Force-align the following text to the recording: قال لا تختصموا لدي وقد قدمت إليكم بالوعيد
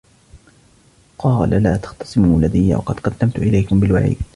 قال 1.17 1.49
لا 1.63 1.77
تختصموا 1.77 2.41
لدي 2.41 2.75
وقد 2.75 2.99
قدمت 2.99 3.35
إليكم 3.37 3.79
بالوعيد 3.79 4.19